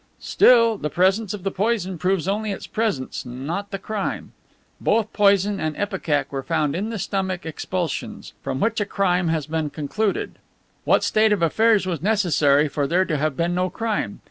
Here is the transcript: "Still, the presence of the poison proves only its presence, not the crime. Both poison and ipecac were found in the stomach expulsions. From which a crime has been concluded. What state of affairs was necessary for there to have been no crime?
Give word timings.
"Still, 0.19 0.79
the 0.79 0.89
presence 0.89 1.31
of 1.31 1.43
the 1.43 1.51
poison 1.51 1.99
proves 1.99 2.27
only 2.27 2.51
its 2.51 2.65
presence, 2.65 3.23
not 3.23 3.69
the 3.69 3.77
crime. 3.77 4.31
Both 4.79 5.13
poison 5.13 5.59
and 5.59 5.75
ipecac 5.79 6.31
were 6.31 6.41
found 6.41 6.75
in 6.75 6.89
the 6.89 6.97
stomach 6.97 7.45
expulsions. 7.45 8.33
From 8.41 8.59
which 8.59 8.81
a 8.81 8.85
crime 8.87 9.27
has 9.27 9.45
been 9.45 9.69
concluded. 9.69 10.39
What 10.85 11.03
state 11.03 11.31
of 11.31 11.43
affairs 11.43 11.85
was 11.85 12.01
necessary 12.01 12.67
for 12.67 12.87
there 12.87 13.05
to 13.05 13.17
have 13.17 13.37
been 13.37 13.53
no 13.53 13.69
crime? 13.69 14.19